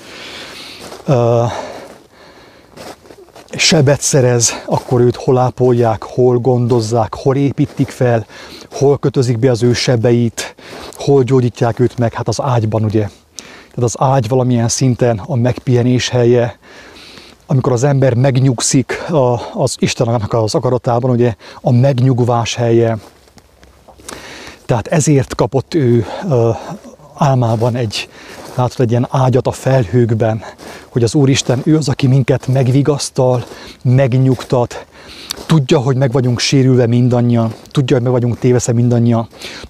[3.56, 8.26] sebet szerez, akkor őt hol ápolják, hol gondozzák, hol építik fel,
[8.70, 10.54] hol kötözik be az ő sebeit,
[10.94, 13.08] hol gyógyítják őt meg, hát az ágyban ugye.
[13.74, 16.58] Tehát az ágy valamilyen szinten a megpihenés helye,
[17.46, 19.04] amikor az ember megnyugszik
[19.54, 22.98] az Istennek az akaratában, ugye a megnyugvás helye.
[24.66, 26.06] Tehát ezért kapott ő
[27.20, 28.08] álmában egy,
[28.54, 30.42] látod, egy ilyen ágyat a felhőkben,
[30.88, 33.44] hogy az Úristen ő az, aki minket megvigasztal,
[33.82, 34.86] megnyugtat,
[35.46, 39.28] tudja, hogy meg vagyunk sérülve mindannyian, tudja, hogy meg vagyunk téveszve mindannyian,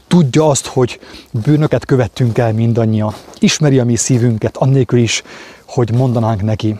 [0.08, 5.22] tudja azt, hogy bűnöket követtünk el mindannyian, ismeri a mi szívünket, annélkül is,
[5.66, 6.78] hogy mondanánk neki.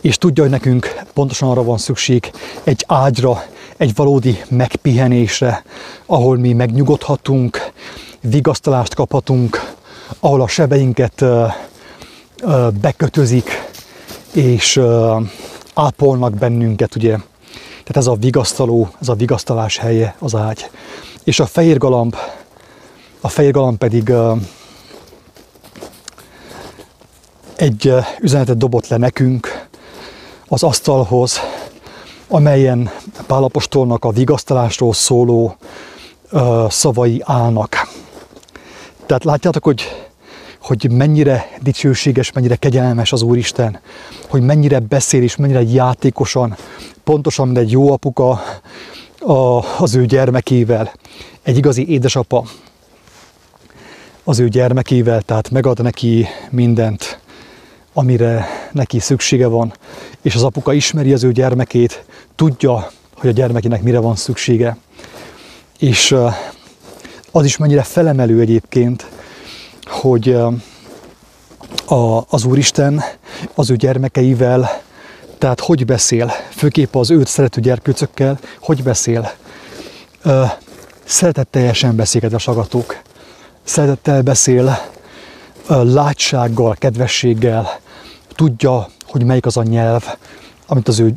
[0.00, 2.30] És tudja, hogy nekünk pontosan arra van szükség
[2.64, 3.42] egy ágyra,
[3.76, 5.62] egy valódi megpihenésre,
[6.06, 7.72] ahol mi megnyugodhatunk,
[8.20, 9.74] vigasztalást kaphatunk,
[10.20, 11.24] ahol a sebeinket
[12.80, 13.68] bekötözik,
[14.32, 14.80] és
[15.74, 17.16] ápolnak bennünket, ugye.
[17.70, 20.70] Tehát ez a vigasztaló, ez a vigasztalás helye az ágy.
[21.24, 22.16] És a fehér galamb,
[23.20, 24.12] a fehér galamb pedig
[27.56, 29.68] egy üzenetet dobott le nekünk
[30.48, 31.40] az asztalhoz,
[32.28, 32.90] amelyen
[33.26, 35.56] Pálapostolnak a vigasztalásról szóló
[36.68, 37.89] szavai állnak.
[39.10, 39.82] Tehát látjátok, hogy,
[40.60, 43.80] hogy mennyire dicsőséges, mennyire kegyelmes az Úristen,
[44.28, 46.56] hogy mennyire beszél és mennyire játékosan,
[47.04, 48.42] pontosan, mint egy jó apuka
[49.18, 50.92] a, az ő gyermekével,
[51.42, 52.44] egy igazi édesapa
[54.24, 57.20] az ő gyermekével, tehát megad neki mindent,
[57.92, 59.72] amire neki szüksége van,
[60.22, 64.76] és az apuka ismeri az ő gyermekét, tudja, hogy a gyermekének mire van szüksége.
[65.78, 66.14] És
[67.30, 69.06] az is mennyire felemelő egyébként,
[69.86, 70.36] hogy
[71.86, 73.02] a, az Úristen
[73.54, 74.80] az ő gyermekeivel,
[75.38, 79.32] tehát hogy beszél, főképp az őt szerető gyerkőcökkel, hogy beszél.
[81.04, 83.02] Szeretetteljesen beszélget a sagatók.
[83.64, 84.78] Szeretettel beszél,
[85.68, 87.80] látsággal, kedvességgel,
[88.34, 90.04] tudja, hogy melyik az a nyelv,
[90.66, 91.14] amit az ő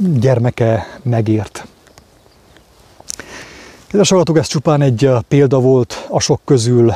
[0.00, 1.65] gyermeke megért.
[3.88, 6.92] Kedves hallgatók, ez csupán egy példa volt a sok közül.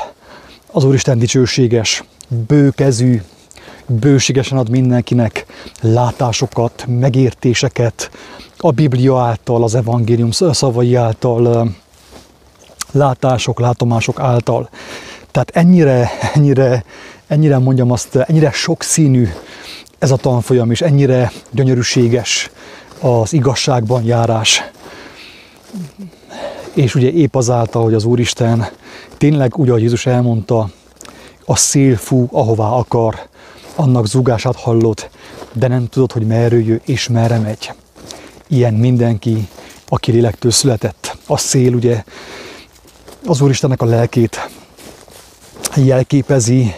[0.72, 2.05] Az Úristen dicsőséges,
[2.46, 3.22] bőkezű,
[3.87, 5.46] bőségesen ad mindenkinek
[5.81, 8.11] látásokat, megértéseket
[8.57, 11.70] a Biblia által, az evangélium szavai által,
[12.92, 14.68] látások, látomások által.
[15.31, 16.85] Tehát ennyire, ennyire,
[17.26, 19.29] ennyire mondjam azt, ennyire sokszínű
[19.98, 22.50] ez a tanfolyam, és ennyire gyönyörűséges
[23.00, 24.62] az igazságban járás.
[26.75, 28.67] És ugye épp azáltal, hogy az Úristen
[29.19, 30.71] tényleg úgy, ahogy Jézus elmondta,
[31.45, 33.29] a szél fú, ahová akar,
[33.75, 35.11] annak zúgását hallott,
[35.53, 37.73] de nem tudod, hogy merről jö és merre megy.
[38.49, 39.49] Ilyen mindenki,
[39.89, 41.17] aki lélektől született.
[41.27, 42.05] A szél ugye
[43.27, 44.49] az Úristennek a lelkét
[45.77, 46.75] jelképezi,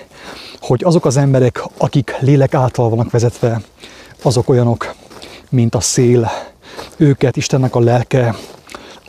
[0.61, 3.61] hogy azok az emberek, akik lélek által vannak vezetve,
[4.23, 4.95] azok olyanok,
[5.49, 6.31] mint a szél.
[6.97, 8.35] Őket Istennek a lelke,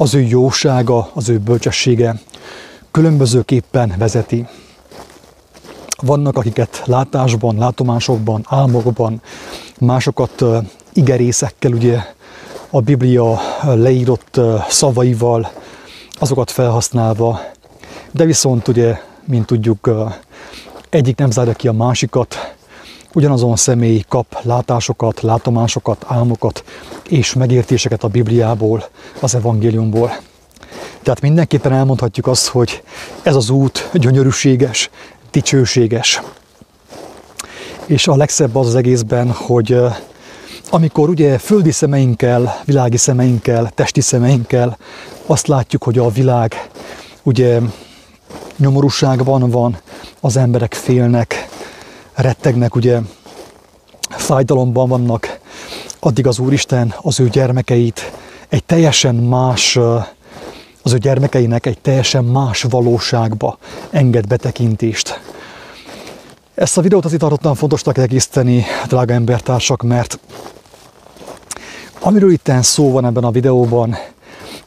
[0.03, 2.19] az ő jósága, az ő bölcsessége
[2.91, 4.47] különbözőképpen vezeti.
[6.01, 9.21] Vannak, akiket látásban, látomásokban, álmokban,
[9.79, 10.43] másokat
[10.93, 11.99] igerészekkel, ugye
[12.69, 14.39] a Biblia leírott
[14.69, 15.51] szavaival,
[16.19, 17.39] azokat felhasználva,
[18.11, 19.89] de viszont ugye, mint tudjuk,
[20.89, 22.55] egyik nem zárja ki a másikat,
[23.13, 26.63] ugyanazon személy kap látásokat, látomásokat, álmokat
[27.10, 28.84] és megértéseket a Bibliából,
[29.19, 30.17] az evangéliumból.
[31.04, 32.84] Tehát mindenképpen elmondhatjuk azt, hogy
[33.23, 34.89] ez az út gyönyörűséges,
[35.32, 36.21] dicsőséges.
[37.86, 39.78] És a legszebb az az egészben, hogy
[40.69, 44.78] amikor ugye földi szemeinkkel, világi szemeinkkel, testi szemeinkkel
[45.26, 46.69] azt látjuk, hogy a világ
[47.23, 47.60] ugye
[48.58, 49.78] nyomorúságban van,
[50.19, 51.49] az emberek félnek,
[52.15, 52.99] rettegnek, ugye
[54.10, 55.39] fájdalomban vannak,
[55.99, 58.12] addig az Úristen az ő gyermekeit
[58.49, 59.76] egy teljesen más,
[60.84, 63.58] az ő gyermekeinek egy teljesen más valóságba
[63.89, 65.21] enged betekintést.
[66.56, 70.19] Ezt a videót azért tartottam fontosnak egészteni, drága embertársak, mert
[71.99, 73.95] amiről itt szó van ebben a videóban,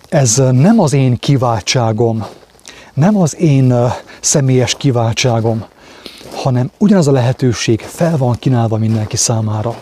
[0.09, 2.27] ez nem az én kiváltságom,
[2.95, 3.75] nem az én
[4.21, 5.65] személyes kiváltságom,
[6.47, 9.75] hanem ugyanaz a lehetőség fel van kínálva mindenki számára.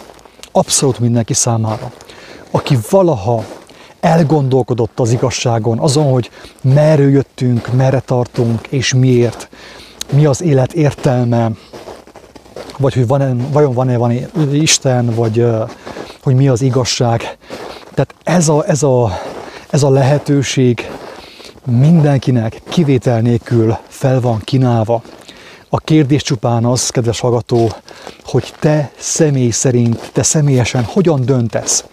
[0.53, 1.93] Abszolút mindenki számára.
[2.51, 3.45] Aki valaha
[4.01, 6.31] elgondolkodott az igazságon, azon, hogy
[6.63, 9.49] merről jöttünk, merre tartunk, és miért,
[10.13, 11.51] mi az élet értelme,
[12.79, 14.13] vagy hogy van-e, vajon van-e van
[14.53, 15.47] Isten, vagy
[16.23, 17.39] hogy mi az igazság.
[17.95, 19.19] Tehát ez a, ez a,
[19.71, 20.91] ez a lehetőség
[21.67, 25.03] mindenkinek kivétel nélkül fel van kínálva.
[25.75, 27.73] A kérdés csupán az, kedves hallgató,
[28.25, 31.85] hogy te személy szerint, te személyesen hogyan döntesz?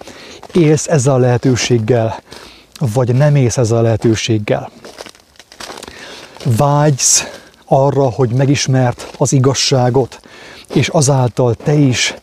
[0.54, 2.22] Élsz ezzel a lehetőséggel,
[2.94, 4.72] vagy nem élsz ezzel a lehetőséggel?
[6.58, 7.24] Vágysz
[7.66, 10.20] arra, hogy megismert az igazságot,
[10.74, 12.16] és azáltal te is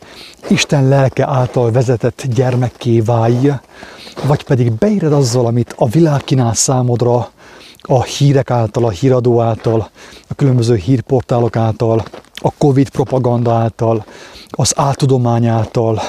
[0.47, 3.51] Isten lelke által vezetett gyermekké válj,
[4.23, 7.31] vagy pedig beéred azzal, amit a világ kínál számodra,
[7.81, 9.89] a hírek által, a híradó által,
[10.27, 12.03] a különböző hírportálok által,
[12.33, 14.05] a Covid propaganda által,
[14.49, 16.01] az áltudomány által,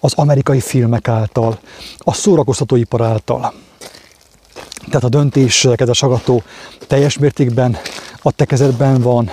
[0.00, 1.58] az amerikai filmek által,
[1.98, 3.52] a szórakoztatóipar által.
[4.86, 6.42] Tehát a döntés, kedves agató,
[6.86, 7.76] teljes mértékben
[8.22, 9.30] a te kezedben van,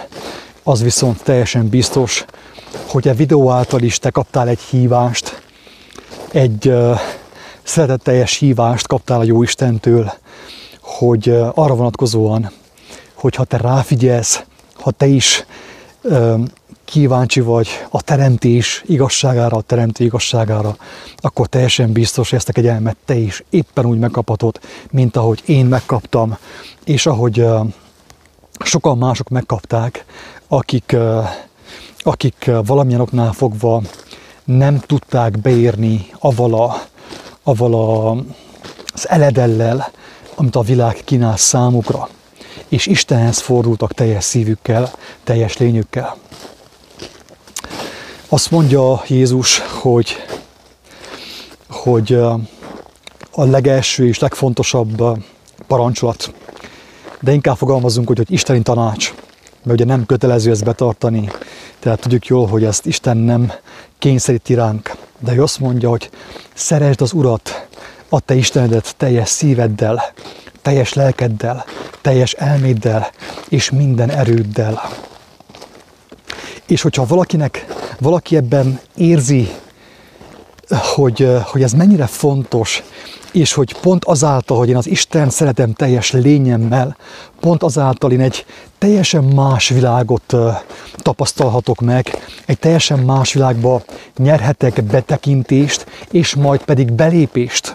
[0.63, 2.25] az viszont teljesen biztos,
[2.87, 5.41] hogy a videó által is te kaptál egy hívást,
[6.31, 6.99] egy uh,
[7.63, 10.13] szeretetteljes hívást kaptál a Jóistentől,
[11.05, 12.51] hogy arra vonatkozóan,
[13.13, 14.43] hogy ha te ráfigyelsz,
[14.73, 15.45] ha te is
[16.85, 20.75] kíváncsi vagy a teremtés igazságára, a teremtő igazságára,
[21.17, 24.59] akkor teljesen biztos, hogy ezt a kegyelmet te is éppen úgy megkaphatod,
[24.91, 26.37] mint ahogy én megkaptam,
[26.85, 27.45] és ahogy
[28.59, 30.05] sokan mások megkapták,
[30.47, 30.95] akik,
[31.99, 33.81] akik valamilyen oknál fogva
[34.43, 36.81] nem tudták beírni avval, a,
[37.43, 38.11] avval a,
[38.93, 39.91] az eledellel,
[40.35, 42.09] amit a világ kínál számukra,
[42.67, 44.91] és Istenhez fordultak teljes szívükkel,
[45.23, 46.17] teljes lényükkel.
[48.27, 50.15] Azt mondja Jézus, hogy,
[51.69, 52.13] hogy
[53.31, 55.03] a legelső és legfontosabb
[55.67, 56.33] parancsolat,
[57.21, 59.13] de inkább fogalmazunk, hogy, hogy isteni tanács,
[59.63, 61.29] mert ugye nem kötelező ezt betartani,
[61.79, 63.51] tehát tudjuk jól, hogy ezt Isten nem
[63.99, 66.09] kényszeríti ránk, de ő azt mondja, hogy
[66.53, 67.67] szeresd az Urat,
[68.13, 70.03] a te Istenedet teljes szíveddel,
[70.61, 71.65] teljes lelkeddel,
[72.01, 73.09] teljes elméddel
[73.49, 74.81] és minden erőddel.
[76.67, 77.65] És hogyha valakinek,
[77.99, 79.49] valaki ebben érzi,
[80.69, 82.83] hogy, hogy ez mennyire fontos,
[83.31, 86.97] és hogy pont azáltal, hogy én az Isten szeretem teljes lényemmel,
[87.39, 88.45] pont azáltal én egy
[88.77, 90.35] teljesen más világot
[90.97, 93.83] tapasztalhatok meg, egy teljesen más világba
[94.17, 97.72] nyerhetek betekintést, és majd pedig belépést,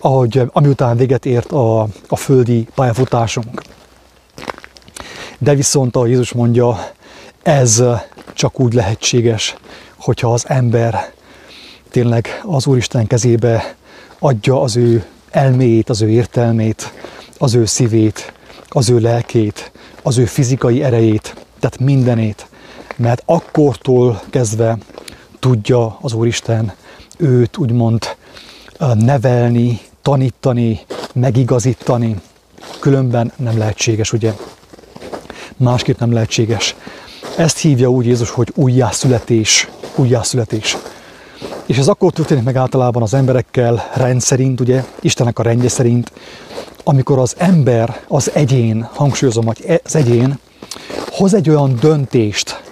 [0.00, 3.62] ahogy, amiután véget ért a, a földi pályafutásunk.
[5.38, 6.78] De viszont, ahogy Jézus mondja,
[7.42, 7.82] ez
[8.34, 9.54] csak úgy lehetséges,
[9.96, 11.12] hogyha az ember
[11.90, 13.74] tényleg az Úristen kezébe
[14.18, 16.92] adja az ő elméjét, az ő értelmét,
[17.38, 18.32] az ő szívét,
[18.68, 19.72] az ő lelkét,
[20.02, 22.46] az ő fizikai erejét, tehát mindenét.
[22.96, 24.78] Mert akkortól kezdve
[25.38, 26.72] tudja az Úristen
[27.16, 28.16] őt úgymond
[28.94, 30.80] nevelni, tanítani,
[31.12, 32.20] megigazítani.
[32.78, 34.32] Különben nem lehetséges, ugye?
[35.56, 36.74] Másképp nem lehetséges.
[37.36, 39.68] Ezt hívja úgy Jézus, hogy újjászületés.
[39.94, 40.76] Újjászületés.
[41.66, 46.12] És ez akkor történik meg általában az emberekkel rendszerint, ugye, Istennek a rendje szerint,
[46.84, 50.38] amikor az ember, az egyén, hangsúlyozom, hogy az egyén
[51.10, 52.62] hoz egy olyan döntést,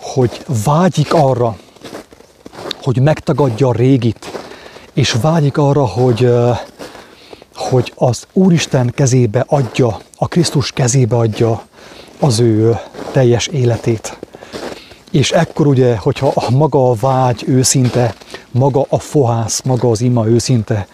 [0.00, 1.56] hogy vágyik arra,
[2.82, 4.43] hogy megtagadja a régit,
[4.94, 6.32] és vágyik arra, hogy,
[7.54, 11.62] hogy az Úristen kezébe adja, a Krisztus kezébe adja
[12.20, 12.78] az ő
[13.12, 14.18] teljes életét.
[15.10, 18.14] És ekkor ugye, hogyha maga a vágy őszinte,
[18.50, 20.86] maga a fohász, maga az ima őszinte,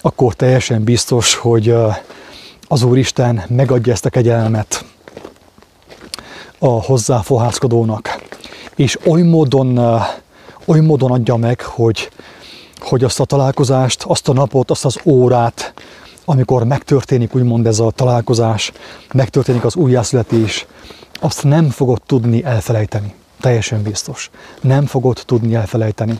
[0.00, 1.74] akkor teljesen biztos, hogy
[2.68, 4.84] az Úristen megadja ezt a kegyelmet
[6.58, 8.22] a hozzáfohászkodónak.
[8.76, 9.78] És oly módon,
[10.64, 12.10] oly módon adja meg, hogy,
[12.88, 15.74] hogy azt a találkozást, azt a napot, azt az órát,
[16.24, 18.72] amikor megtörténik úgymond ez a találkozás,
[19.12, 20.66] megtörténik az újjászületés,
[21.20, 23.14] azt nem fogod tudni elfelejteni.
[23.40, 24.30] Teljesen biztos.
[24.60, 26.18] Nem fogod tudni elfelejteni.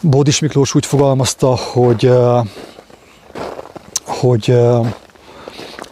[0.00, 2.12] Bódis Miklós úgy fogalmazta, hogy,
[4.06, 4.58] hogy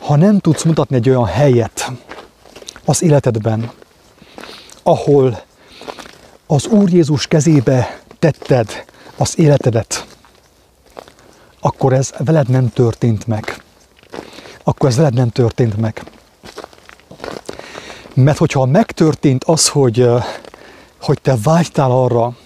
[0.01, 1.93] ha nem tudsz mutatni egy olyan helyet
[2.85, 3.71] az életedben,
[4.83, 5.43] ahol
[6.47, 8.85] az Úr Jézus kezébe tetted
[9.17, 10.07] az életedet,
[11.61, 13.63] akkor ez veled nem történt meg.
[14.65, 16.05] Akkor ez veled nem történt meg.
[18.15, 20.09] Mert hogyha megtörtént az, hogy,
[21.01, 22.37] hogy te vágytál arra,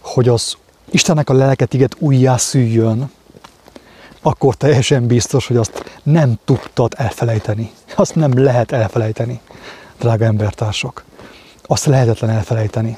[0.00, 0.56] hogy az
[0.90, 3.10] Istennek a lelke téged újjászüljön,
[4.22, 7.70] akkor teljesen biztos, hogy azt nem tudtad elfelejteni.
[7.96, 9.40] Azt nem lehet elfelejteni,
[9.98, 11.04] drága embertársak.
[11.62, 12.96] Azt lehetetlen elfelejteni.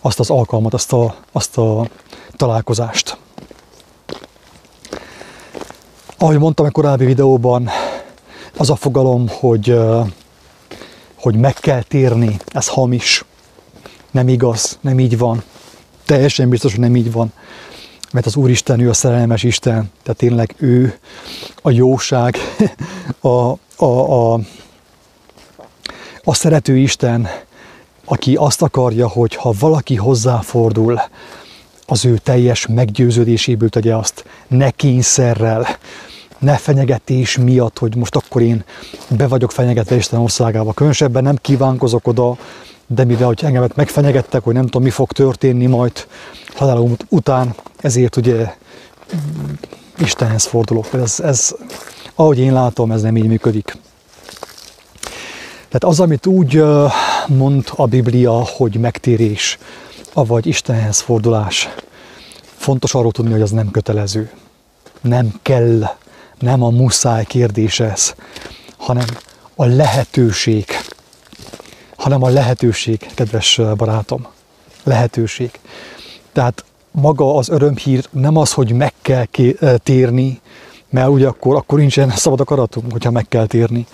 [0.00, 1.88] Azt az alkalmat, azt a, azt a
[2.36, 3.18] találkozást.
[6.18, 7.68] Ahogy mondtam a korábbi videóban,
[8.56, 9.78] az a fogalom, hogy,
[11.14, 13.24] hogy meg kell térni, ez hamis.
[14.10, 15.42] Nem igaz, nem így van.
[16.04, 17.32] Teljesen biztos, hogy nem így van.
[18.12, 20.98] Mert az Úristen, ő a szerelmes Isten, tehát tényleg ő
[21.62, 22.36] a jóság,
[23.20, 23.28] a,
[23.76, 24.40] a, a,
[26.24, 27.28] a szerető Isten,
[28.08, 31.00] aki azt akarja, hogy ha valaki hozzáfordul,
[31.86, 35.66] az ő teljes meggyőződéséből tegye azt, ne kényszerrel,
[36.38, 38.64] ne fenyegetés miatt, hogy most akkor én
[39.08, 40.72] be vagyok fenyegetve Isten országába.
[40.72, 42.36] Különösebben nem kívánkozok oda,
[42.86, 46.06] de mivel hogy engemet megfenyegettek, hogy nem tudom, mi fog történni majd
[46.54, 48.54] halálom után, ezért ugye
[49.98, 50.92] Istenhez fordulok.
[50.92, 51.54] Ez, ez,
[52.14, 53.76] ahogy én látom, ez nem így működik.
[55.68, 56.62] Tehát az, amit úgy
[57.26, 59.58] mond a Biblia, hogy megtérés,
[60.12, 61.68] avagy Istenhez fordulás,
[62.56, 64.30] fontos arról tudni, hogy az nem kötelező.
[65.00, 65.82] Nem kell,
[66.38, 68.14] nem a muszáj kérdés ez,
[68.76, 69.06] hanem
[69.54, 70.66] a lehetőség.
[71.96, 74.26] Hanem a lehetőség, kedves barátom.
[74.82, 75.50] Lehetőség.
[76.32, 79.24] Tehát maga az örömhír nem az, hogy meg kell
[79.76, 80.40] térni,
[80.90, 83.86] mert ugye akkor, akkor nincsen szabad akaratunk, hogyha meg kell térni.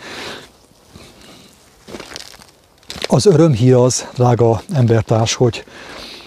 [3.06, 5.64] Az örömhír az, drága embertárs, hogy,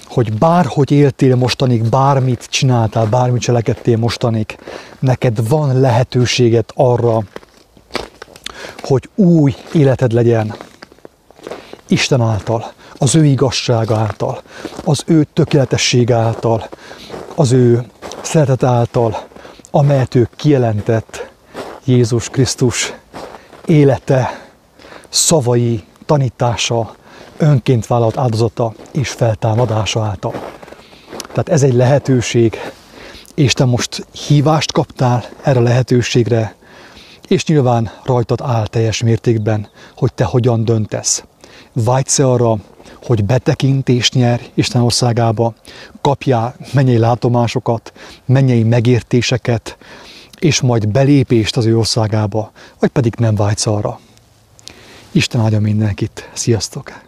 [0.06, 4.58] hogy bárhogy éltél mostanig, bármit csináltál, bármit cselekedtél mostanig,
[5.00, 7.24] neked van lehetőséged arra,
[8.82, 10.56] hogy új életed legyen.
[11.88, 14.42] Isten által, az ő igazság által,
[14.84, 16.70] az ő tökéletesség által,
[17.36, 17.86] az ő
[18.22, 19.28] szeretet által,
[19.72, 21.30] amelyet ő kijelentett
[21.84, 22.94] Jézus Krisztus
[23.66, 24.48] élete,
[25.10, 26.96] szavai, tanítása,
[27.38, 30.34] önként vállalt áldozata és feltámadása által.
[31.28, 32.60] Tehát ez egy lehetőség,
[33.36, 36.56] és te most hívást kaptál erre a lehetőségre,
[37.28, 41.24] és nyilván rajtad áll teljes mértékben, hogy te hogyan döntesz.
[41.74, 42.58] Vágysz arra,
[43.06, 45.54] hogy betekintést nyer Isten országába,
[46.02, 47.94] kapjál mennyei látomásokat,
[48.26, 49.78] mennyei megértéseket,
[50.40, 54.00] és majd belépést az ő országába, vagy pedig nem vágysz arra.
[55.12, 56.30] Isten áldja mindenkit.
[56.34, 57.07] Sziasztok!